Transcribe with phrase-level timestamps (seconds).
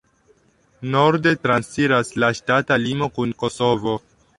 [0.95, 4.01] Norde transiras la ŝtata limo kun Kosovo.